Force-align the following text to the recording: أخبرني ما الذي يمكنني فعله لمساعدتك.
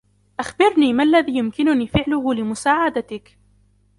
أخبرني 0.39 0.93
ما 0.93 1.03
الذي 1.03 1.37
يمكنني 1.37 1.87
فعله 1.87 2.33
لمساعدتك. 2.33 3.37